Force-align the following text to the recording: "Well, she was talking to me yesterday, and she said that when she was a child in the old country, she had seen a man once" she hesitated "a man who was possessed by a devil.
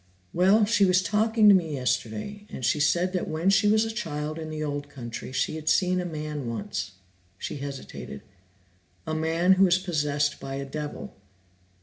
"Well, 0.33 0.65
she 0.65 0.83
was 0.83 1.03
talking 1.03 1.47
to 1.47 1.53
me 1.53 1.75
yesterday, 1.75 2.47
and 2.49 2.65
she 2.65 2.79
said 2.79 3.13
that 3.13 3.27
when 3.27 3.51
she 3.51 3.67
was 3.67 3.85
a 3.85 3.91
child 3.91 4.39
in 4.39 4.49
the 4.49 4.63
old 4.63 4.89
country, 4.89 5.31
she 5.31 5.57
had 5.57 5.69
seen 5.69 6.01
a 6.01 6.05
man 6.05 6.47
once" 6.49 6.93
she 7.37 7.57
hesitated 7.57 8.23
"a 9.05 9.13
man 9.13 9.53
who 9.53 9.65
was 9.65 9.77
possessed 9.77 10.39
by 10.39 10.55
a 10.55 10.65
devil. 10.65 11.15